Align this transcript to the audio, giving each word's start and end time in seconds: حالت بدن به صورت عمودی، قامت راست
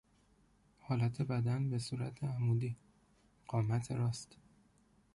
حالت 0.79 1.21
بدن 1.21 1.69
به 1.69 1.79
صورت 1.79 2.23
عمودی، 2.23 2.75
قامت 3.47 3.91
راست 3.91 4.37